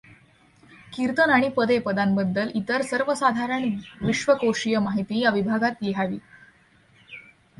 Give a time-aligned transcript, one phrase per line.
[0.93, 3.69] कीर्तन आणि पदे पदांबद्दल इतर सर्वसाधारण
[4.01, 6.17] विश्वकोशीय माहिती या विभागात लिहावी.